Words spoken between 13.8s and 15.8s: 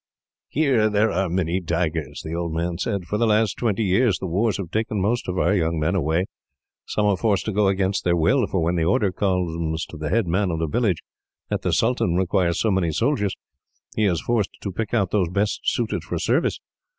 he is forced to pick out those best